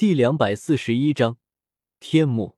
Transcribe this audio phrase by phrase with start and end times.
[0.00, 1.36] 第两百四十一章
[1.98, 2.56] 天幕。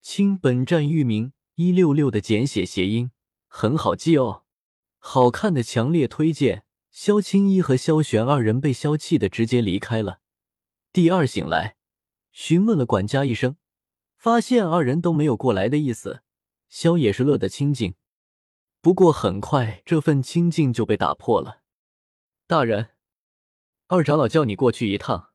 [0.00, 3.12] 亲，本站域名一六六的简写谐音，
[3.46, 4.42] 很好记哦。
[4.98, 6.64] 好看的，强烈推荐。
[6.90, 10.18] 萧青衣和萧玄二人被萧气的直接离开了。
[10.92, 11.76] 第二醒来，
[12.32, 13.56] 询问了管家一声，
[14.16, 16.24] 发现二人都没有过来的意思。
[16.68, 17.94] 萧也是乐得清静，
[18.80, 21.62] 不过很快这份清静就被打破了。
[22.48, 22.88] 大人，
[23.86, 25.29] 二长老叫你过去一趟。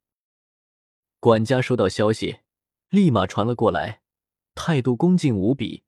[1.19, 2.39] 管家收到消息，
[2.89, 4.01] 立马传了过来，
[4.53, 5.83] 态度恭敬无比，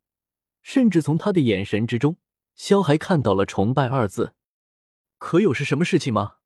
[0.61, 2.17] 甚至从他的眼神之中，
[2.55, 4.33] 萧还看到了崇拜二字。
[5.19, 6.37] 可有是什么事情吗？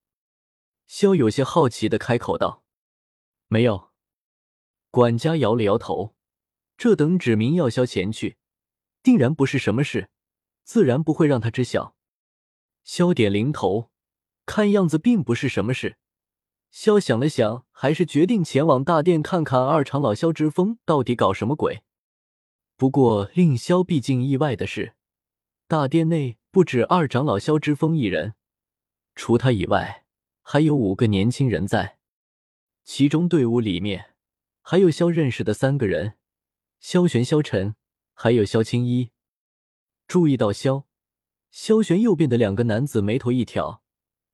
[0.88, 2.64] 萧有些好奇的开口道
[3.48, 3.92] ：“没有。”
[4.92, 6.16] 管家摇了摇头，
[6.78, 8.38] 这等指名要萧前去，
[9.02, 10.10] 定然不是什么事，
[10.66, 11.96] 自然不会让他知晓。
[12.84, 13.90] 萧点灵头，
[14.46, 15.98] 看样子并不是什么事。
[16.72, 21.84] 萧想了想，还是决定前往大殿看看二长老萧之风到底搞什么鬼。
[22.78, 24.96] 不过令萧毕竟意外的是，
[25.68, 28.36] 大殿内不止二长老萧之风一人，
[29.16, 30.06] 除他以外，
[30.42, 31.98] 还有五个年轻人在。
[32.86, 34.16] 其中队伍里面
[34.62, 36.14] 还有萧认识的三个人：
[36.80, 37.76] 萧玄、萧晨，
[38.14, 39.12] 还有萧青衣。
[40.08, 40.88] 注意到萧，
[41.52, 43.84] 萧玄右边的两个男子眉头一挑，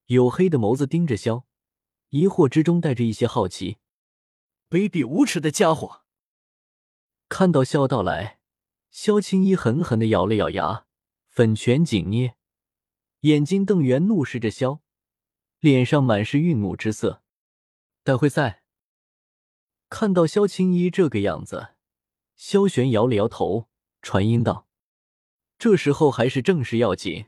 [0.05, 1.46] 黝黑的眸子盯着萧。
[2.09, 3.79] 疑惑之中带着一些好奇，
[4.69, 6.03] 卑鄙无耻的家伙！
[7.27, 8.39] 看到萧到来，
[8.89, 10.85] 萧青衣狠狠的咬了咬牙，
[11.27, 12.37] 粉拳紧捏，
[13.21, 14.81] 眼睛瞪圆，怒视着萧，
[15.59, 17.21] 脸上满是愠怒之色。
[18.03, 18.63] 待会赛。
[19.89, 21.75] 看到萧青衣这个样子，
[22.37, 23.67] 萧玄摇了摇头，
[24.01, 24.69] 传音道
[25.59, 27.25] ：“这时候还是正事要紧，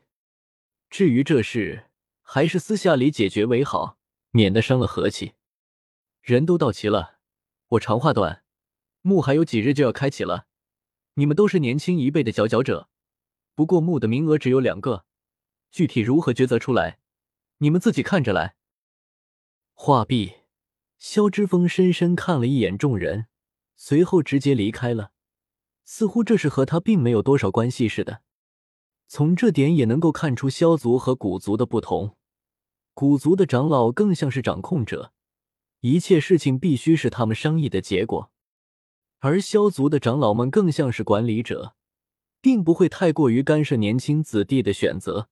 [0.90, 1.90] 至于这事，
[2.22, 3.99] 还是私下里解决为好。”
[4.32, 5.34] 免得伤了和气。
[6.22, 7.20] 人都到齐了，
[7.70, 8.44] 我长话短，
[9.02, 10.48] 墓还有几日就要开启了。
[11.16, 12.90] 你们都是年轻一辈的佼佼者，
[13.56, 15.06] 不过墓的名额只有两个，
[15.72, 17.00] 具体如何抉择出来，
[17.58, 18.56] 你们自己看着来。
[19.74, 20.34] 话毕，
[20.98, 23.28] 萧之风深深看了一眼众人，
[23.76, 25.12] 随后直接离开了，
[25.84, 28.22] 似乎这是和他并没有多少关系似的。
[29.08, 32.16] 从这点也能够看出萧族和古族的不同。
[33.00, 35.14] 古族的长老更像是掌控者，
[35.80, 38.30] 一切事情必须是他们商议的结果；
[39.20, 41.76] 而萧族的长老们更像是管理者，
[42.42, 45.30] 并不会太过于干涉年轻子弟的选择，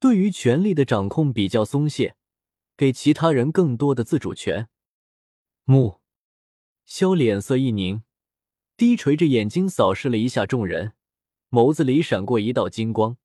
[0.00, 2.16] 对于权力的掌控比较松懈，
[2.74, 4.70] 给其他人更多的自主权。
[5.64, 6.00] 木
[6.86, 8.02] 萧脸色一凝，
[8.78, 10.94] 低垂着眼睛扫视了一下众人，
[11.50, 13.18] 眸子里闪过一道金光。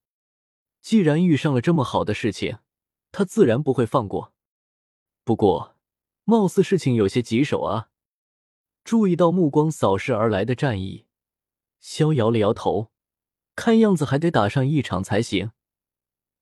[0.81, 2.57] 既然遇上了这么好的事情。
[3.13, 4.34] 他自然不会放过，
[5.24, 5.78] 不过，
[6.24, 7.91] 貌似事情有些棘手啊。
[8.84, 11.06] 注意到目光扫视而来的战意，
[11.79, 12.91] 萧摇了摇头，
[13.56, 15.52] 看样子还得打上一场才行，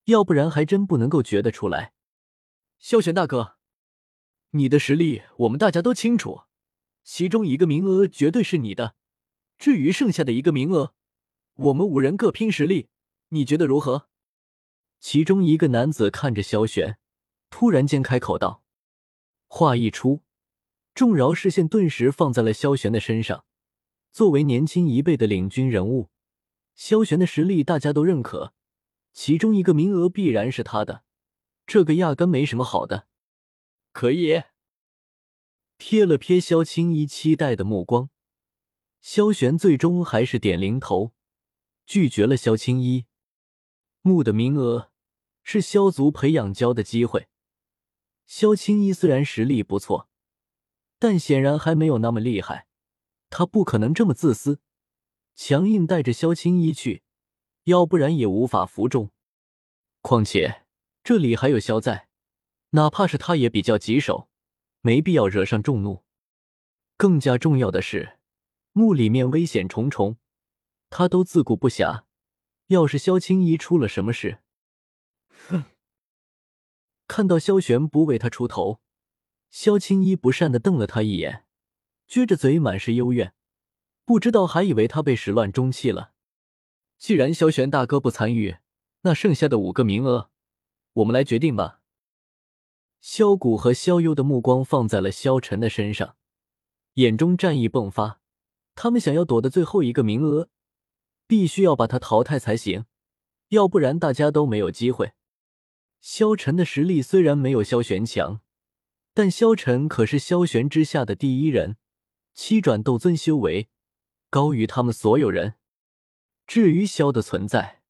[0.06, 1.94] 要不然还真不能够觉得出来。
[2.80, 3.58] 萧玄大哥，
[4.52, 6.44] 你的实力我们大家都清楚，
[7.04, 8.96] 其中一个名额绝对是你的，
[9.58, 10.94] 至于剩下的一个名额，
[11.56, 12.88] 我们五人各拼实力，
[13.28, 14.08] 你觉得如何？
[15.02, 17.00] 其中一个男子看着萧玄，
[17.50, 18.64] 突然间开口道
[19.50, 20.22] ：“话一出，
[20.94, 23.44] 众饶视线顿时放在了萧玄的身上。
[24.12, 26.12] 作为年轻一辈的领军人物，
[26.76, 28.54] 萧玄的实力大家都认可，
[29.12, 31.04] 其中一个名额必然是他的，
[31.66, 33.08] 这个压根没什么好的。
[33.92, 34.44] 可以。”
[35.80, 38.12] 瞥了瞥萧青衣期待的目光，
[39.02, 41.14] 萧玄最终还是点零头，
[41.88, 43.08] 拒绝了萧青衣
[44.04, 44.91] 木的名额。
[45.44, 47.28] 是萧族培养教的机会。
[48.26, 50.10] 萧青衣虽然实力不错，
[51.00, 52.68] 但显然还没有那么厉害。
[53.30, 54.60] 他不可能这么自私，
[55.36, 57.04] 强硬带着萧青衣去，
[57.64, 59.12] 要不然也无法服众。
[60.02, 60.64] 况且
[61.04, 62.08] 这里还有萧在，
[62.72, 64.30] 哪怕是他也比较棘手，
[64.82, 66.04] 没必要惹上众怒。
[66.98, 68.20] 更加重要的是，
[68.74, 70.18] 墓里面危险重重，
[70.90, 72.04] 他都自顾不暇。
[72.68, 74.40] 要是萧青衣出了什么事，
[77.12, 78.80] 看到萧玄不为他出头，
[79.50, 81.44] 萧青衣不善的瞪了他一眼，
[82.08, 83.34] 撅着嘴满是幽怨，
[84.06, 86.14] 不知道还以为他被始乱终弃了。
[86.98, 88.60] 既然萧玄大哥不参与，
[89.02, 90.30] 那剩下的五个名额，
[90.94, 91.82] 我们来决定吧。
[93.02, 96.16] 萧谷和萧幽的目光放在了萧晨的身上，
[96.94, 98.22] 眼中战意迸发。
[98.74, 100.48] 他们想要夺的最后一个名额，
[101.28, 102.86] 必须要把他淘汰才行，
[103.50, 105.12] 要不然大家都没有机会。
[106.02, 108.42] 萧晨的实力虽然没有萧玄强，
[109.14, 111.78] 但萧晨可是萧玄之下的第一人，
[112.34, 113.70] 七转斗尊修为
[114.32, 115.54] 高于他们所有人。
[116.48, 117.84] 至于萧的存在，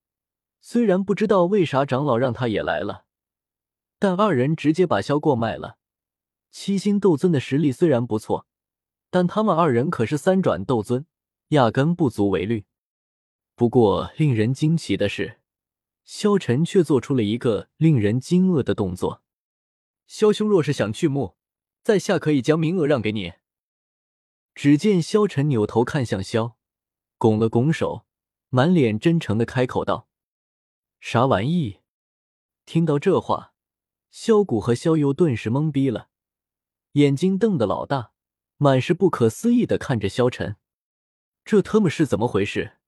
[0.59, 3.05] 虽然不知道为啥长老让他也来了，
[3.97, 5.77] 但二人直接把萧过卖了。
[6.51, 8.45] 七星斗尊的实力虽然不错，
[9.09, 11.05] 但他们二人可是三转斗尊，
[11.49, 12.65] 压根不足为虑。
[13.55, 15.39] 不过令人惊奇的是，
[16.13, 19.23] 萧晨却做出了一个令人惊愕的动作。
[20.07, 21.37] 萧兄若是想去墓，
[21.83, 23.35] 在下可以将名额让给你。
[24.53, 26.57] 只见萧晨扭头看向萧，
[27.17, 28.05] 拱了拱手，
[28.49, 30.09] 满脸真诚的开口道
[30.99, 31.79] ：“啥玩意？”
[32.67, 33.53] 听到这话，
[34.09, 36.09] 萧谷和萧幽顿时懵逼了，
[36.91, 38.11] 眼睛瞪得老大，
[38.57, 40.57] 满是不可思议的看着萧晨。
[41.45, 42.79] 这他妈是怎么回事？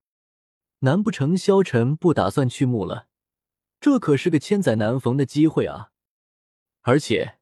[0.79, 3.07] 难不成萧晨不打算去墓了？
[3.83, 5.91] 这可是个千载难逢的机会啊！
[6.83, 7.37] 而且，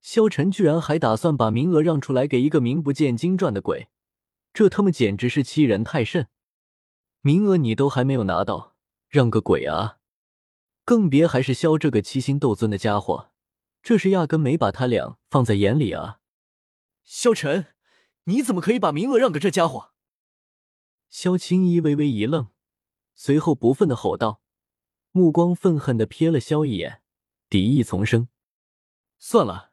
[0.00, 3.88] 萧晨居然还打算把名额让出来给一个名不见经传的鬼，
[4.52, 6.26] 这他妈简直是欺人太甚！
[7.20, 8.74] 名额你都还没有拿到，
[9.08, 9.98] 让个鬼啊！
[10.84, 13.30] 更别还是萧这个七星斗尊的家伙，
[13.80, 16.18] 这是压根没把他俩放在眼里啊！
[17.04, 17.66] 萧晨，
[18.24, 19.92] 你怎么可以把名额让给这家伙？
[21.08, 22.48] 萧青衣微微一愣，
[23.14, 24.42] 随后不忿的吼道，
[25.16, 27.00] 目光愤恨的瞥了萧一眼，
[27.48, 28.28] 敌意丛生。
[29.16, 29.72] 算了，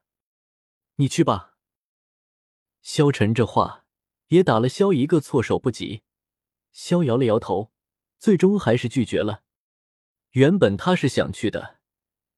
[0.96, 1.56] 你去吧。
[2.82, 3.84] 萧晨这话
[4.30, 6.04] 也打了萧一个措手不及。
[6.72, 7.74] 萧摇了摇头，
[8.18, 9.42] 最终还是拒绝了。
[10.32, 11.82] 原本他是想去的，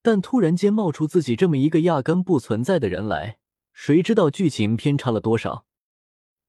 [0.02, 3.38] 但突然间冒出自己这么一个压根不存在的人来，
[3.72, 5.68] 谁知道剧情偏差了多少？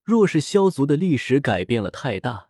[0.03, 2.49] 若是萧族的历史改变了太大，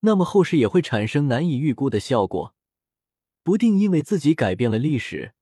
[0.00, 2.53] 那么后世也会产生难以预估的效果，
[3.44, 5.34] 不定因为自己改变了历史。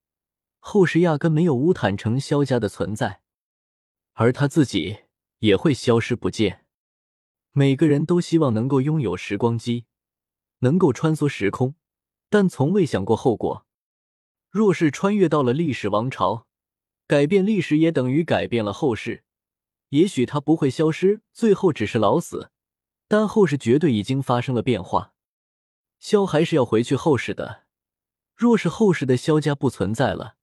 [0.59, 3.23] 后世压根没有乌坦城萧家的存在，
[4.13, 5.05] 而他自己
[5.39, 6.67] 也会消失不见。
[7.53, 9.87] 每个人都希望能够拥有时光机，
[10.59, 11.77] 能够穿梭时空，
[12.29, 13.67] 但从未想过后果。
[14.51, 16.47] 若是穿越到了历史王朝，
[17.07, 19.25] 改变历史也等于改变了后世。
[19.91, 22.51] 也许他不会消失，最后只是老死，
[23.07, 25.15] 但后世绝对已经发生了变化。
[25.99, 27.62] 萧还是要回去后世的。
[28.35, 30.37] 若是后世的萧家不存在了，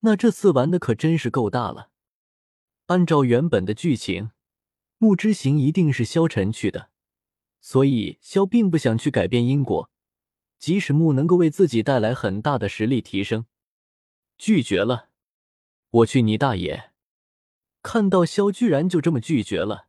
[0.00, 1.90] 那这次玩的可真是够大了。
[2.86, 4.30] 按照原本的剧情，
[4.98, 6.90] 木之行一定是萧晨去的，
[7.60, 9.90] 所以萧并不想去改变因果，
[10.58, 13.46] 即使木能够为自己带来很大的实力提升，
[14.36, 15.10] 拒绝了。
[15.90, 16.90] 我去你大爷！
[17.82, 19.86] 看到萧居然就这么拒绝了，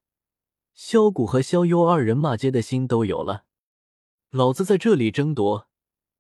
[0.74, 3.46] 萧谷和萧幽二人骂街的心都有了。
[4.30, 5.68] 老子在这里争夺，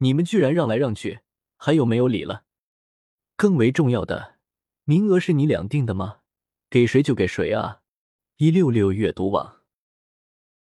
[0.03, 1.19] 你们居然让来让去，
[1.57, 2.45] 还有没有理了？
[3.35, 4.39] 更为重要的，
[4.83, 6.21] 名额是你俩定的吗？
[6.71, 7.81] 给谁就给谁啊！
[8.37, 9.60] 一六六阅读网。